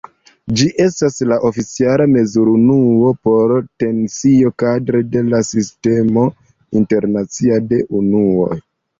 [0.59, 3.53] Ĝi estas la oficiala mezurunuo por
[3.83, 6.23] tensio kadre de la Sistemo
[6.81, 8.49] Internacia de Unuoj.